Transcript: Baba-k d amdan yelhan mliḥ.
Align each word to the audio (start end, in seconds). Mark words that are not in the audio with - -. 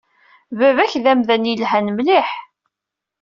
Baba-k 0.57 0.93
d 1.03 1.05
amdan 1.11 1.49
yelhan 1.51 1.87
mliḥ. 1.91 2.29